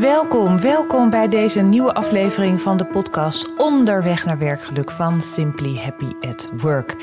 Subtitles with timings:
[0.00, 6.28] Welkom, welkom bij deze nieuwe aflevering van de podcast Onderweg naar werkgeluk van Simply Happy
[6.28, 6.96] at Work.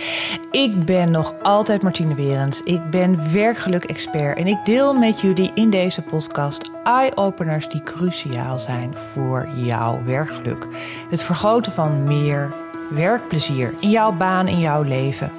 [0.52, 2.62] Ik ben nog altijd Martine Werens.
[2.64, 8.98] Ik ben werkgeluk-expert en ik deel met jullie in deze podcast eye-openers die cruciaal zijn
[8.98, 10.68] voor jouw werkgeluk.
[11.10, 12.54] Het vergroten van meer
[12.90, 15.32] werkplezier in jouw baan, in jouw leven.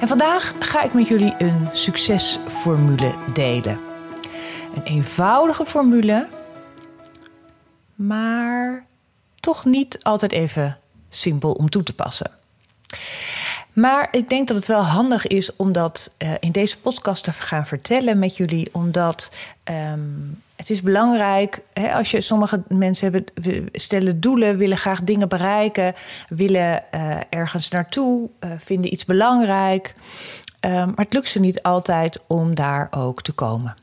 [0.00, 3.78] En vandaag ga ik met jullie een succesformule delen.
[4.74, 6.28] Een eenvoudige formule
[7.94, 8.86] maar
[9.40, 12.30] toch niet altijd even simpel om toe te passen.
[13.72, 17.32] Maar ik denk dat het wel handig is om dat uh, in deze podcast te
[17.32, 19.32] gaan vertellen met jullie, omdat
[19.64, 21.62] um, het is belangrijk.
[21.72, 25.94] Hè, als je sommige mensen hebben, stellen doelen, willen graag dingen bereiken,
[26.28, 29.94] willen uh, ergens naartoe, uh, vinden iets belangrijk.
[30.60, 33.74] Um, maar het lukt ze niet altijd om daar ook te komen.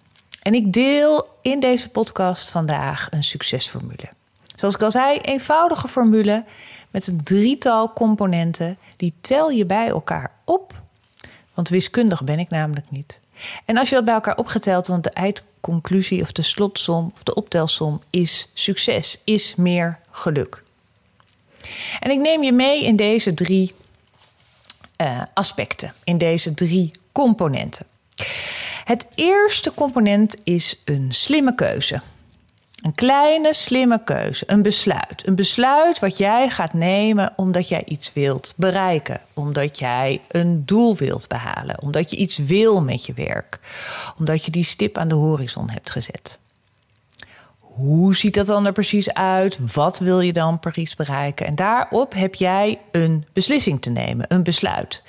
[0.41, 4.09] En ik deel in deze podcast vandaag een succesformule.
[4.55, 6.45] Zoals ik al zei, eenvoudige formule
[6.91, 8.77] met een drietal componenten.
[8.95, 10.81] Die tel je bij elkaar op.
[11.53, 13.19] Want wiskundig ben ik namelijk niet.
[13.65, 17.33] En als je dat bij elkaar opgeteld, dan de eindconclusie of de slotsom of de
[17.33, 20.63] optelsom is succes, is meer geluk.
[21.99, 23.71] En ik neem je mee in deze drie
[25.01, 27.85] uh, aspecten, in deze drie componenten.
[28.91, 32.01] Het eerste component is een slimme keuze.
[32.81, 35.23] Een kleine, slimme keuze, een besluit.
[35.27, 40.95] Een besluit wat jij gaat nemen omdat jij iets wilt bereiken, omdat jij een doel
[40.95, 43.59] wilt behalen, omdat je iets wil met je werk,
[44.17, 46.39] omdat je die stip aan de horizon hebt gezet.
[47.71, 49.73] Hoe ziet dat dan er precies uit?
[49.73, 51.45] Wat wil je dan precies bereiken?
[51.45, 55.03] En daarop heb jij een beslissing te nemen, een besluit.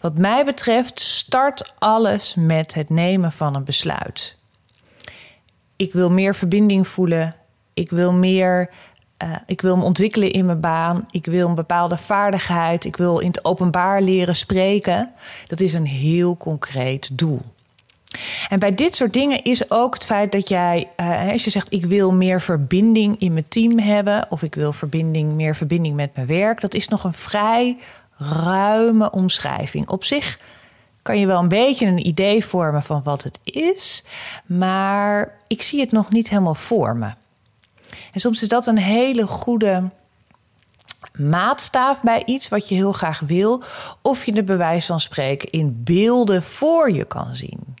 [0.00, 4.36] Wat mij betreft start alles met het nemen van een besluit.
[5.76, 7.34] Ik wil meer verbinding voelen.
[7.74, 8.70] Ik wil meer.
[9.24, 11.06] Uh, ik wil me ontwikkelen in mijn baan.
[11.10, 12.84] Ik wil een bepaalde vaardigheid.
[12.84, 15.12] Ik wil in het openbaar leren spreken.
[15.46, 17.40] Dat is een heel concreet doel.
[18.48, 21.72] En bij dit soort dingen is ook het feit dat jij, uh, als je zegt
[21.72, 26.14] ik wil meer verbinding in mijn team hebben, of ik wil verbinding, meer verbinding met
[26.14, 27.78] mijn werk, dat is nog een vrij
[28.18, 29.88] ruime omschrijving.
[29.88, 30.38] Op zich
[31.02, 34.04] kan je wel een beetje een idee vormen van wat het is,
[34.46, 37.10] maar ik zie het nog niet helemaal voor me.
[38.12, 39.90] En soms is dat een hele goede
[41.18, 43.62] maatstaaf bij iets wat je heel graag wil,
[44.02, 47.75] of je de bewijs van spreken in beelden voor je kan zien.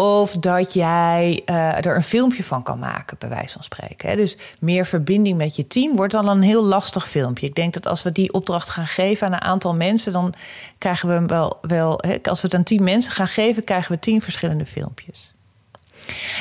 [0.00, 4.16] Of dat jij uh, er een filmpje van kan maken, bij wijze van spreken.
[4.16, 7.46] Dus meer verbinding met je team wordt dan een heel lastig filmpje.
[7.46, 10.34] Ik denk dat als we die opdracht gaan geven aan een aantal mensen, dan
[10.78, 14.22] krijgen we wel, wel als we het aan tien mensen gaan geven, krijgen we tien
[14.22, 15.32] verschillende filmpjes.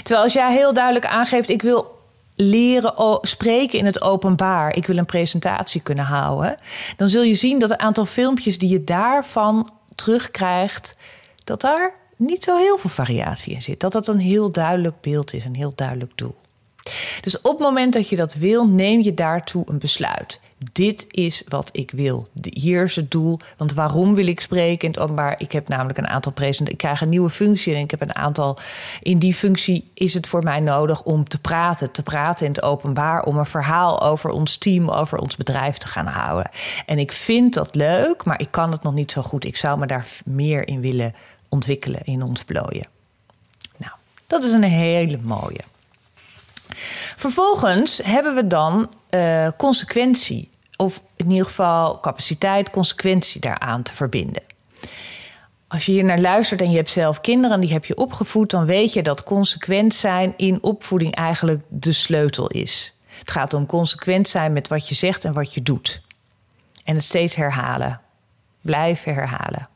[0.04, 1.98] Terwijl als jij heel duidelijk aangeeft, ik wil
[2.36, 6.58] leren spreken in het openbaar, ik wil een presentatie kunnen houden,
[6.96, 10.98] dan zul je zien dat het aantal filmpjes die je daarvan terugkrijgt,
[11.44, 13.80] dat daar niet zo heel veel variatie in zit.
[13.80, 16.36] Dat dat een heel duidelijk beeld is, een heel duidelijk doel.
[17.22, 20.40] Dus op het moment dat je dat wil, neem je daartoe een besluit.
[20.72, 22.28] Dit is wat ik wil.
[22.42, 23.40] Hier is het doel.
[23.58, 25.36] Want waarom wil ik spreken in het openbaar?
[25.38, 26.74] Ik heb namelijk een aantal presentaties.
[26.74, 28.58] Ik krijg een nieuwe functie en ik heb een aantal.
[29.02, 31.92] In die functie is het voor mij nodig om te praten.
[31.92, 33.24] Te praten in het openbaar.
[33.24, 36.50] Om een verhaal over ons team, over ons bedrijf te gaan houden.
[36.86, 39.46] En ik vind dat leuk, maar ik kan het nog niet zo goed.
[39.46, 41.14] Ik zou me daar meer in willen
[41.50, 42.88] ontwikkelen, in ontplooien.
[43.78, 43.94] Nou,
[44.28, 45.62] dat is een hele mooie.
[47.16, 54.44] Vervolgens hebben we dan uh, consequentie, of in ieder geval capaciteit, consequentie daaraan te verbinden.
[55.68, 58.66] Als je hier naar luistert en je hebt zelf kinderen die heb je opgevoed, dan
[58.66, 62.96] weet je dat consequent zijn in opvoeding eigenlijk de sleutel is.
[63.20, 66.02] Het gaat om consequent zijn met wat je zegt en wat je doet.
[66.84, 68.02] En het steeds herhalen.
[68.62, 69.70] Blijven herhalen.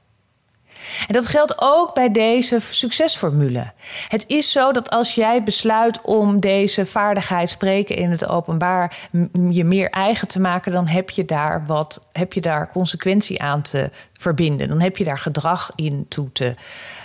[1.08, 3.72] En dat geldt ook bij deze succesformule.
[4.08, 9.10] Het is zo dat als jij besluit om deze vaardigheid spreken in het openbaar
[9.50, 13.62] je meer eigen te maken, dan heb je daar wat, heb je daar consequentie aan
[13.62, 14.68] te verbinden.
[14.68, 16.56] Dan heb je daar gedrag in toe te,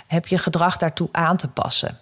[0.07, 1.99] heb je gedrag daartoe aan te passen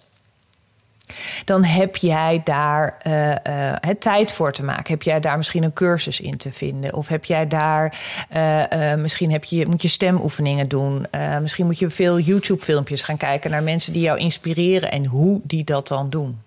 [1.44, 3.34] dan heb jij daar uh, uh,
[3.80, 4.92] het tijd voor te maken.
[4.92, 6.94] Heb jij daar misschien een cursus in te vinden?
[6.94, 7.98] Of heb jij daar,
[8.36, 11.06] uh, misschien heb je, moet je stemoefeningen doen.
[11.40, 15.64] misschien moet je veel YouTube-filmpjes gaan kijken naar mensen die jou inspireren en hoe die
[15.64, 16.40] dat dan doen.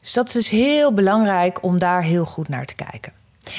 [0.00, 3.17] Dus dat is heel belangrijk om daar heel goed naar te kijken.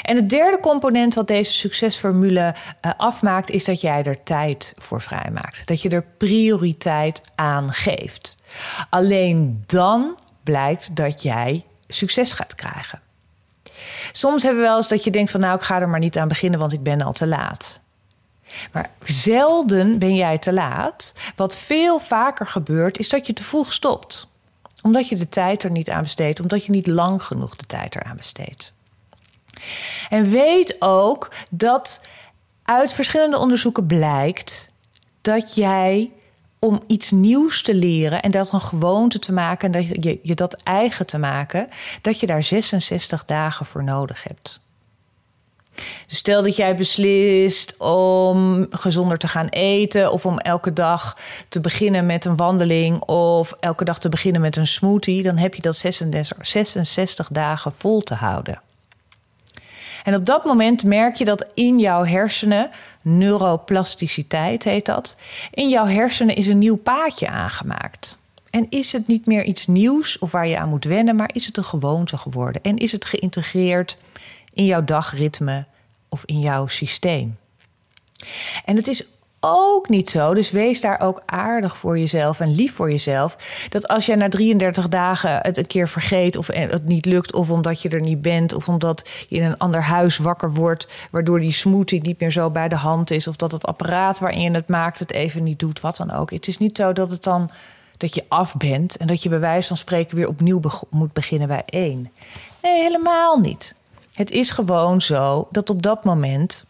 [0.10, 5.02] En het derde component wat deze succesformule uh, afmaakt, is dat jij er tijd voor
[5.02, 5.68] vrijmaakt.
[5.68, 8.36] Dat je er prioriteit aan geeft.
[8.90, 13.02] Alleen dan blijkt dat jij succes gaat krijgen.
[14.12, 16.18] Soms hebben we wel eens dat je denkt van nou, ik ga er maar niet
[16.18, 17.80] aan beginnen, want ik ben al te laat.
[18.72, 21.16] Maar zelden ben jij te laat.
[21.36, 24.28] Wat veel vaker gebeurt, is dat je te vroeg stopt.
[24.82, 27.96] Omdat je de tijd er niet aan besteedt, omdat je niet lang genoeg de tijd
[27.96, 28.78] eraan besteedt.
[30.10, 32.02] En weet ook dat
[32.64, 34.74] uit verschillende onderzoeken blijkt
[35.22, 36.12] dat jij
[36.60, 40.36] om iets nieuws te leren en dat een gewoonte te maken en dat je, je
[40.36, 41.70] dat eigen te maken,
[42.02, 44.60] dat je daar 66 dagen voor nodig hebt.
[46.08, 51.18] Dus stel dat jij beslist om gezonder te gaan eten of om elke dag
[51.50, 55.56] te beginnen met een wandeling of elke dag te beginnen met een smoothie, dan heb
[55.56, 58.62] je dat 66, 66 dagen vol te houden.
[60.04, 62.70] En op dat moment merk je dat in jouw hersenen,
[63.02, 65.18] neuroplasticiteit heet dat,
[65.52, 68.18] in jouw hersenen is een nieuw paadje aangemaakt.
[68.50, 71.46] En is het niet meer iets nieuws of waar je aan moet wennen, maar is
[71.46, 72.64] het een gewoonte geworden?
[72.64, 73.98] En is het geïntegreerd
[74.54, 75.66] in jouw dagritme
[76.10, 77.38] of in jouw systeem?
[78.66, 79.08] En het is
[79.40, 80.34] ook niet zo.
[80.34, 83.66] Dus wees daar ook aardig voor jezelf en lief voor jezelf.
[83.70, 87.50] Dat als jij na 33 dagen het een keer vergeet of het niet lukt, of
[87.50, 91.40] omdat je er niet bent, of omdat je in een ander huis wakker wordt, waardoor
[91.40, 94.52] die smoothie niet meer zo bij de hand is, of dat het apparaat waarin je
[94.52, 96.32] het maakt het even niet doet, wat dan ook.
[96.32, 97.50] Het is niet zo dat het dan
[97.98, 100.60] dat je af bent en dat je bij wijze van spreken weer opnieuw
[100.90, 102.12] moet beginnen bij één.
[102.62, 103.76] Nee, helemaal niet.
[104.14, 106.66] Het is gewoon zo dat op dat moment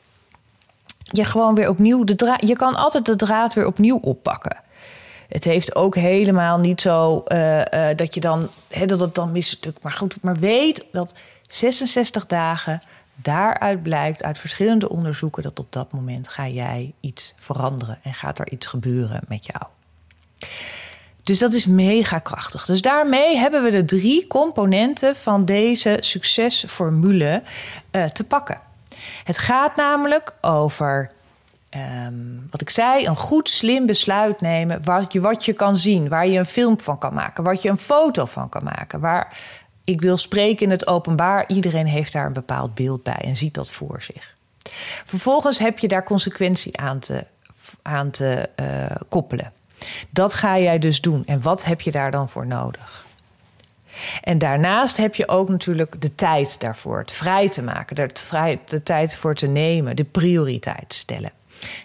[1.12, 2.48] je gewoon weer opnieuw de draad.
[2.48, 4.58] Je kan altijd de draad weer opnieuw oppakken.
[5.28, 7.64] Het heeft ook helemaal niet zo uh, uh,
[7.96, 9.84] dat je dan he, dat het dan mislukt.
[9.84, 11.14] Maar goed, maar weet dat
[11.48, 12.82] 66 dagen
[13.16, 18.40] daaruit blijkt uit verschillende onderzoeken dat op dat moment ga jij iets veranderen en gaat
[18.40, 19.64] er iets gebeuren met jou.
[21.24, 22.66] Dus dat is mega krachtig.
[22.66, 27.44] Dus daarmee hebben we de drie componenten van deze succesformule
[27.92, 28.62] uh, te pakken.
[29.24, 31.12] Het gaat namelijk over,
[32.04, 34.84] um, wat ik zei, een goed, slim besluit nemen.
[34.84, 37.70] Wat je, wat je kan zien, waar je een film van kan maken, wat je
[37.70, 39.00] een foto van kan maken.
[39.00, 39.38] Waar
[39.84, 43.54] ik wil spreken in het openbaar, iedereen heeft daar een bepaald beeld bij en ziet
[43.54, 44.34] dat voor zich.
[45.06, 47.26] Vervolgens heb je daar consequentie aan te,
[47.82, 49.54] aan te uh, koppelen.
[50.10, 51.26] Dat ga jij dus doen.
[51.26, 53.06] En wat heb je daar dan voor nodig?
[54.22, 57.96] En daarnaast heb je ook natuurlijk de tijd daarvoor, het vrij te maken,
[58.66, 61.32] de, tijd voor te nemen, de prioriteit te stellen.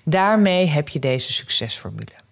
[0.04, 2.22] Daarmee heb je deze succesformule.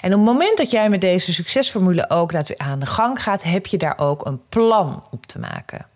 [0.00, 3.66] En op het moment dat jij met deze succesformule ook aan de gang gaat, heb
[3.66, 5.86] je daar ook een plan op te maken.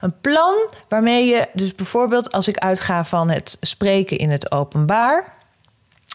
[0.00, 5.33] Een plan waarmee je, dus bijvoorbeeld als ik uitga van het spreken in het openbaar,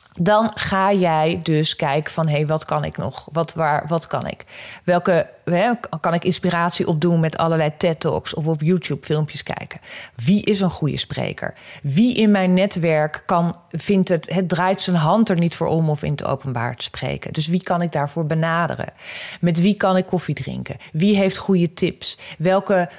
[0.09, 3.27] dan ga jij dus kijken van hé, hey, wat kan ik nog?
[3.31, 4.45] Wat, waar, wat kan ik?
[4.83, 9.79] Welke hè, kan ik inspiratie opdoen met allerlei TED-talks of op YouTube filmpjes kijken?
[10.15, 11.53] Wie is een goede spreker?
[11.81, 15.89] Wie in mijn netwerk kan, vindt het, het draait zijn hand er niet voor om
[15.89, 17.33] of in het openbaar te spreken?
[17.33, 18.93] Dus wie kan ik daarvoor benaderen?
[19.41, 20.77] Met wie kan ik koffie drinken?
[20.91, 22.17] Wie heeft goede tips?
[22.37, 22.89] Welke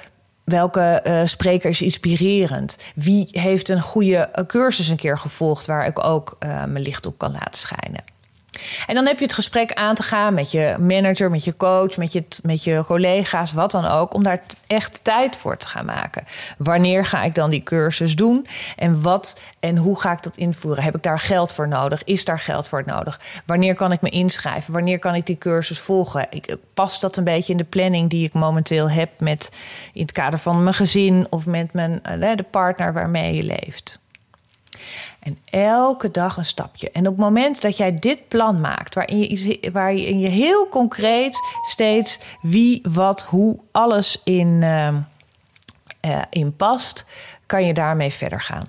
[0.43, 2.77] Welke uh, spreker is inspirerend?
[2.95, 7.05] Wie heeft een goede eh, cursus een keer gevolgd waar ik ook uh, mijn licht
[7.05, 8.03] op kan laten schijnen?
[8.87, 11.97] En dan heb je het gesprek aan te gaan met je manager, met je coach,
[11.97, 15.85] met je, met je collega's, wat dan ook, om daar echt tijd voor te gaan
[15.85, 16.23] maken.
[16.57, 18.47] Wanneer ga ik dan die cursus doen?
[18.75, 20.83] En wat en hoe ga ik dat invoeren?
[20.83, 22.03] Heb ik daar geld voor nodig?
[22.03, 23.19] Is daar geld voor nodig?
[23.45, 24.73] Wanneer kan ik me inschrijven?
[24.73, 26.27] Wanneer kan ik die cursus volgen?
[26.29, 29.51] Ik, pas dat een beetje in de planning die ik momenteel heb met
[29.93, 33.99] in het kader van mijn gezin of met mijn, eh, de partner waarmee je leeft.
[35.21, 36.91] En elke dag een stapje.
[36.91, 41.39] En op het moment dat jij dit plan maakt, waarin je, waarin je heel concreet
[41.61, 44.87] steeds wie, wat, hoe, alles in, uh,
[46.05, 47.05] uh, in past,
[47.45, 48.63] kan je daarmee verder gaan.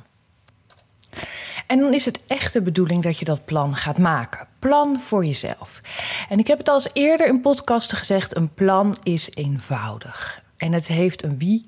[1.67, 4.47] En dan is het echt de bedoeling dat je dat plan gaat maken.
[4.59, 5.81] Plan voor jezelf.
[6.29, 10.43] En ik heb het al eens eerder in podcasten gezegd: een plan is eenvoudig.
[10.57, 11.65] En het heeft een wie,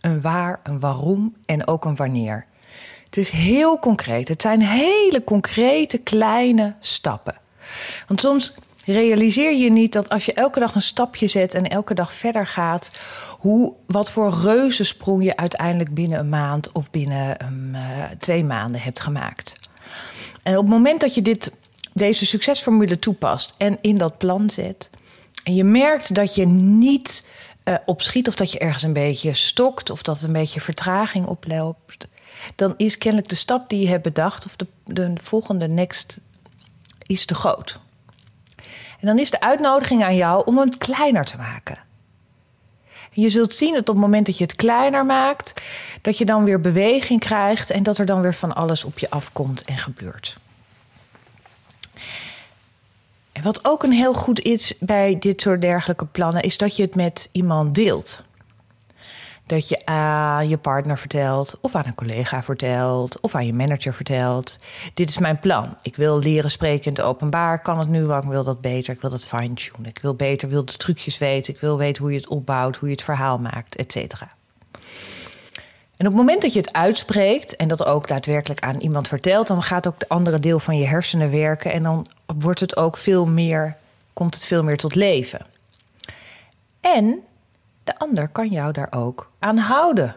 [0.00, 2.46] een waar, een waarom en ook een wanneer.
[3.06, 4.28] Het is heel concreet.
[4.28, 7.34] Het zijn hele concrete kleine stappen.
[8.06, 11.94] Want soms realiseer je niet dat als je elke dag een stapje zet en elke
[11.94, 12.90] dag verder gaat,
[13.38, 17.80] hoe, wat voor reuzensprong je uiteindelijk binnen een maand of binnen um, uh,
[18.18, 19.52] twee maanden hebt gemaakt.
[20.42, 21.52] En op het moment dat je dit,
[21.92, 24.90] deze succesformule toepast en in dat plan zet,
[25.44, 27.26] en je merkt dat je niet
[27.64, 32.08] uh, opschiet, of dat je ergens een beetje stokt, of dat een beetje vertraging oploopt,
[32.54, 36.18] dan is kennelijk de stap die je hebt bedacht, of de, de volgende next,
[37.02, 37.80] is te groot.
[39.00, 41.78] En dan is de uitnodiging aan jou om het kleiner te maken.
[43.10, 45.62] Je zult zien dat op het moment dat je het kleiner maakt,
[46.02, 49.10] dat je dan weer beweging krijgt en dat er dan weer van alles op je
[49.10, 50.36] afkomt en gebeurt.
[53.32, 56.82] En wat ook een heel goed is bij dit soort dergelijke plannen, is dat je
[56.82, 58.24] het met iemand deelt.
[59.46, 63.94] Dat je aan je partner vertelt, of aan een collega vertelt, of aan je manager
[63.94, 64.56] vertelt:
[64.94, 65.76] Dit is mijn plan.
[65.82, 67.62] Ik wil leren spreken in het openbaar.
[67.62, 68.16] Kan het nu wel?
[68.16, 68.94] Ik wil dat beter.
[68.94, 69.90] Ik wil dat fine-tunen.
[69.90, 71.54] Ik wil beter, wil de trucjes weten.
[71.54, 74.28] Ik wil weten hoe je het opbouwt, hoe je het verhaal maakt, et cetera.
[75.96, 79.46] En op het moment dat je het uitspreekt en dat ook daadwerkelijk aan iemand vertelt,
[79.46, 82.06] dan gaat ook de andere deel van je hersenen werken en dan
[82.38, 83.76] wordt het ook veel meer,
[84.12, 85.46] komt het veel meer tot leven.
[86.80, 87.20] En
[87.86, 90.14] de ander kan jou daar ook aan houden.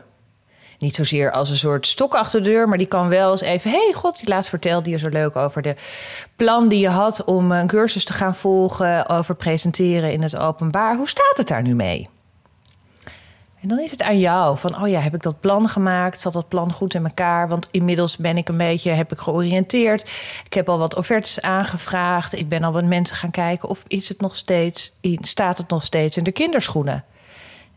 [0.79, 3.71] Niet zozeer als een soort stok achter de deur, maar die kan wel eens even:
[3.71, 5.75] hey, god, laatst vertelde je zo leuk over de
[6.35, 10.95] plan die je had om een cursus te gaan volgen over presenteren in het openbaar.
[10.95, 12.07] Hoe staat het daar nu mee?
[13.61, 16.19] En dan is het aan jou van, oh ja, heb ik dat plan gemaakt?
[16.19, 17.47] Zat dat plan goed in elkaar?
[17.47, 20.01] Want inmiddels ben ik een beetje, heb ik georiënteerd.
[20.45, 22.39] Ik heb al wat offertes aangevraagd.
[22.39, 23.69] Ik ben al wat mensen gaan kijken.
[23.69, 27.03] Of is het nog steeds, staat het nog steeds in de kinderschoenen?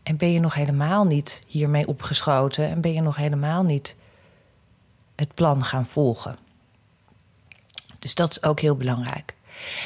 [0.03, 2.69] En ben je nog helemaal niet hiermee opgeschoten?
[2.69, 3.95] En ben je nog helemaal niet
[5.15, 6.37] het plan gaan volgen?
[7.99, 9.33] Dus dat is ook heel belangrijk.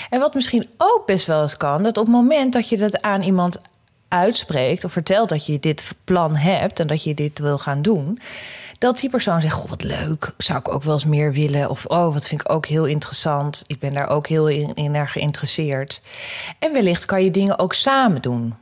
[0.09, 3.01] En wat misschien ook best wel eens kan, dat op het moment dat je dat
[3.01, 3.57] aan iemand
[4.07, 8.19] uitspreekt of vertelt dat je dit plan hebt en dat je dit wil gaan doen,
[8.77, 11.69] dat die persoon zegt: Goh, wat leuk, zou ik ook wel eens meer willen?
[11.69, 13.63] Of oh, wat vind ik ook heel interessant.
[13.67, 16.01] Ik ben daar ook heel in, in naar geïnteresseerd.
[16.59, 18.55] En wellicht kan je dingen ook samen doen.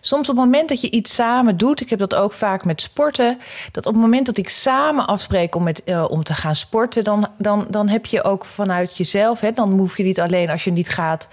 [0.00, 2.80] Soms op het moment dat je iets samen doet, ik heb dat ook vaak met
[2.80, 3.38] sporten,
[3.72, 7.04] dat op het moment dat ik samen afspreek om, met, uh, om te gaan sporten,
[7.04, 10.64] dan, dan, dan heb je ook vanuit jezelf, hè, dan hoef je niet alleen als
[10.64, 11.28] je niet gaat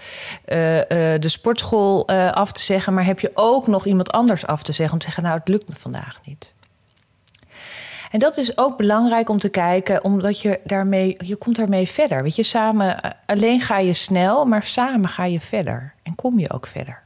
[0.46, 0.82] uh, uh,
[1.20, 4.94] de sportschool af te zeggen, maar heb je ook nog iemand anders af te zeggen
[4.94, 6.52] om te zeggen, nou het lukt me vandaag niet.
[8.10, 12.22] En dat is ook belangrijk om te kijken, omdat je daarmee, je komt daarmee verder.
[12.22, 16.52] Weet je, samen, alleen ga je snel, maar samen ga je verder en kom je
[16.52, 17.02] ook verder.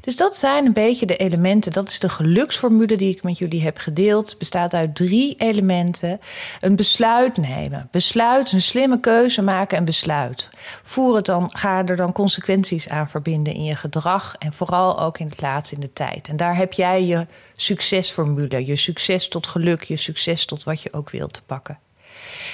[0.00, 1.72] Dus dat zijn een beetje de elementen.
[1.72, 4.38] Dat is de geluksformule die ik met jullie heb gedeeld.
[4.38, 6.20] Bestaat uit drie elementen.
[6.60, 7.88] Een besluit nemen.
[7.90, 10.48] Besluit, een slimme keuze maken en besluit.
[10.82, 14.34] Voer het dan, ga er dan consequenties aan verbinden in je gedrag.
[14.38, 16.28] En vooral ook in het laatste in de tijd.
[16.28, 18.66] En daar heb jij je succesformule.
[18.66, 21.78] Je succes tot geluk, je succes tot wat je ook wilt te pakken.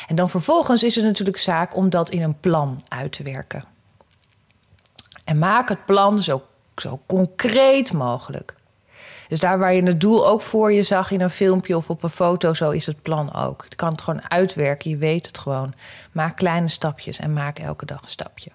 [0.07, 3.65] En dan vervolgens is het natuurlijk zaak om dat in een plan uit te werken.
[5.25, 6.43] En maak het plan zo
[6.81, 8.55] zo concreet mogelijk.
[9.29, 12.03] Dus daar waar je het doel ook voor je zag in een filmpje of op
[12.03, 13.67] een foto, zo is het plan ook.
[13.69, 15.75] Je kan het gewoon uitwerken, je weet het gewoon.
[16.13, 18.51] Maak kleine stapjes en maak elke dag een stapje.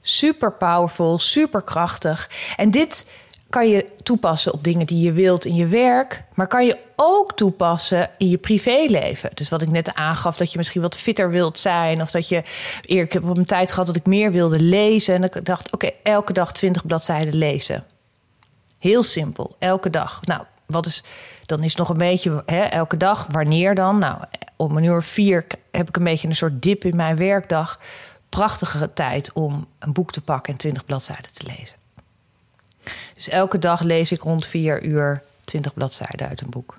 [0.00, 2.30] Super powerful, super krachtig.
[2.56, 3.10] En dit
[3.48, 7.36] kan je toepassen op dingen die je wilt in je werk, maar kan je ook
[7.36, 9.30] toepassen in je privéleven.
[9.34, 12.42] Dus wat ik net aangaf, dat je misschien wat fitter wilt zijn, of dat je.
[12.82, 15.90] Ik heb op een tijd gehad dat ik meer wilde lezen en ik dacht: oké,
[16.02, 17.84] elke dag 20 bladzijden lezen.
[18.78, 20.20] Heel simpel, elke dag.
[20.24, 21.04] Nou, wat is.
[21.46, 23.26] Dan is nog een beetje hè, elke dag.
[23.30, 23.98] Wanneer dan?
[23.98, 24.22] Nou,
[24.56, 27.80] om een uur vier heb ik een beetje een soort dip in mijn werkdag.
[28.28, 31.87] Prachtige tijd om een boek te pakken en 20 bladzijden te lezen.
[33.14, 36.78] Dus elke dag lees ik rond vier uur 20 bladzijden uit een boek.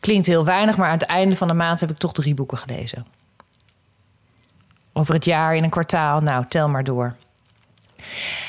[0.00, 2.58] Klinkt heel weinig, maar aan het einde van de maand heb ik toch drie boeken
[2.58, 3.06] gelezen.
[4.92, 7.16] Over het jaar in een kwartaal, nou, tel maar door.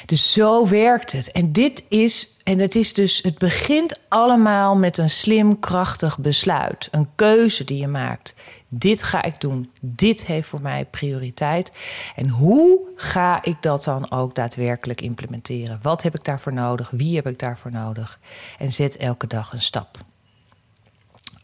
[0.05, 1.31] Dus zo werkt het.
[1.31, 6.87] En dit is, en het is dus, het begint allemaal met een slim, krachtig besluit.
[6.91, 8.33] Een keuze die je maakt.
[8.69, 9.71] Dit ga ik doen.
[9.81, 11.71] Dit heeft voor mij prioriteit.
[12.15, 15.79] En hoe ga ik dat dan ook daadwerkelijk implementeren?
[15.81, 16.89] Wat heb ik daarvoor nodig?
[16.89, 18.19] Wie heb ik daarvoor nodig?
[18.57, 19.97] En zet elke dag een stap.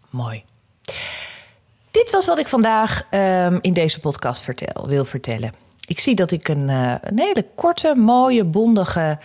[0.10, 0.44] Mooi.
[1.92, 5.54] Dit was wat ik vandaag um, in deze podcast vertel, wil vertellen.
[5.88, 9.20] Ik zie dat ik een, uh, een hele korte, mooie, bondige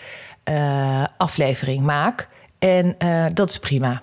[0.45, 2.29] uh, aflevering maak.
[2.59, 4.03] En uh, dat is prima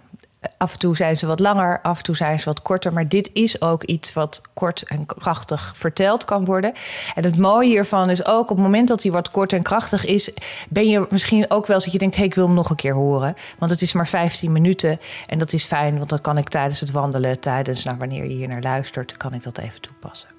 [0.58, 2.94] af en toe zijn ze wat langer, af en toe zijn ze wat korter.
[2.94, 6.74] Maar dit is ook iets wat kort en krachtig verteld kan worden.
[7.16, 10.06] En het mooie hiervan is ook op het moment dat hij wat kort en krachtig
[10.06, 10.32] is,
[10.70, 12.76] ben je misschien ook wel eens dat je denkt: hé, ik wil hem nog een
[12.76, 13.36] keer horen.
[13.60, 15.00] Want het is maar 15 minuten.
[15.26, 18.34] En dat is fijn, want dan kan ik tijdens het wandelen, tijdens nou, wanneer je
[18.34, 20.35] hier naar luistert, kan ik dat even toepassen.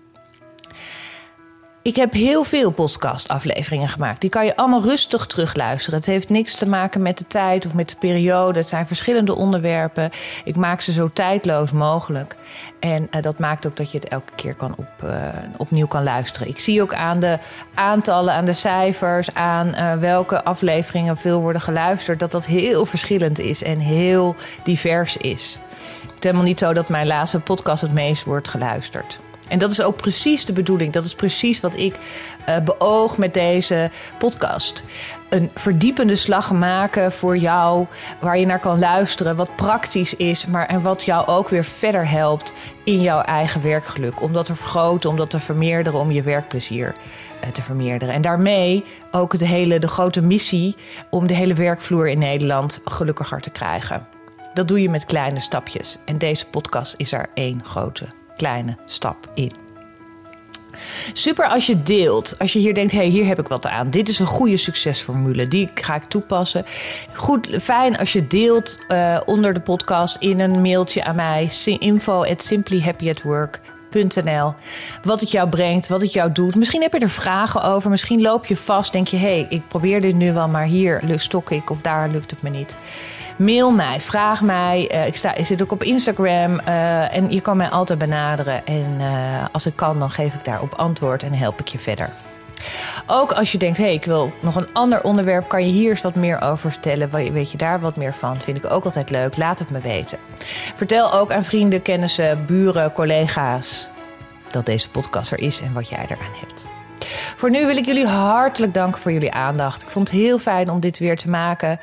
[1.87, 4.21] Ik heb heel veel podcastafleveringen gemaakt.
[4.21, 5.99] Die kan je allemaal rustig terugluisteren.
[5.99, 8.59] Het heeft niks te maken met de tijd of met de periode.
[8.59, 10.11] Het zijn verschillende onderwerpen.
[10.45, 12.37] Ik maak ze zo tijdloos mogelijk.
[12.81, 15.11] En uh, dat maakt ook dat je het elke keer kan op, uh,
[15.57, 16.49] opnieuw kan luisteren.
[16.49, 17.39] Ik zie ook aan de
[17.75, 23.39] aantallen, aan de cijfers, aan uh, welke afleveringen veel worden geluisterd, dat dat heel verschillend
[23.39, 25.59] is en heel divers is.
[26.03, 29.21] Het is helemaal niet zo dat mijn laatste podcast het meest wordt geluisterd.
[29.49, 30.93] En dat is ook precies de bedoeling.
[30.93, 31.99] Dat is precies wat ik
[32.49, 34.85] uh, beoog met deze podcast.
[35.29, 37.87] Een verdiepende slag maken voor jou,
[38.21, 42.09] waar je naar kan luisteren, wat praktisch is, maar en wat jou ook weer verder
[42.09, 44.23] helpt in jouw eigen werkgeluk.
[44.23, 46.95] Om dat te vergroten, om dat te vermeerderen, om je werkplezier
[47.45, 48.15] uh, te vermeerderen.
[48.15, 50.77] En daarmee ook de hele de grote missie
[51.11, 54.07] om de hele werkvloer in Nederland gelukkiger te krijgen.
[54.55, 55.99] Dat doe je met kleine stapjes.
[56.05, 59.53] En deze podcast is er één grote kleine stap in.
[61.13, 62.39] Super als je deelt.
[62.39, 63.91] Als je hier denkt, hé, hey, hier heb ik wat aan.
[63.91, 65.47] Dit is een goede succesformule.
[65.47, 66.65] Die ga ik toepassen.
[67.15, 71.51] Goed, fijn als je deelt uh, onder de podcast in een mailtje aan mij.
[71.65, 72.53] Info at
[75.03, 76.55] Wat het jou brengt, wat het jou doet.
[76.55, 77.91] Misschien heb je er vragen over.
[77.91, 78.93] Misschien loop je vast.
[78.93, 82.09] Denk je, hé, hey, ik probeer dit nu wel, maar hier stok ik of daar
[82.09, 82.77] lukt het me niet.
[83.37, 84.91] Mail mij, vraag mij.
[84.95, 88.67] Uh, ik, sta, ik zit ook op Instagram uh, en je kan mij altijd benaderen.
[88.67, 92.11] En uh, als ik kan, dan geef ik daarop antwoord en help ik je verder.
[93.07, 95.91] Ook als je denkt, hé, hey, ik wil nog een ander onderwerp, kan je hier
[95.91, 97.11] eens wat meer over vertellen.
[97.33, 98.41] Weet je daar wat meer van?
[98.41, 99.37] Vind ik ook altijd leuk.
[99.37, 100.19] Laat het me weten.
[100.75, 103.89] Vertel ook aan vrienden, kennissen, buren, collega's
[104.51, 106.67] dat deze podcast er is en wat jij eraan hebt.
[107.37, 109.83] Voor nu wil ik jullie hartelijk danken voor jullie aandacht.
[109.83, 111.79] Ik vond het heel fijn om dit weer te maken.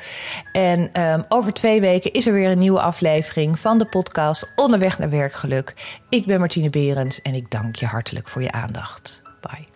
[0.52, 4.98] En um, over twee weken is er weer een nieuwe aflevering van de podcast Onderweg
[4.98, 5.74] naar Werkgeluk.
[6.08, 9.22] Ik ben Martine Berends en ik dank je hartelijk voor je aandacht.
[9.40, 9.73] Bye.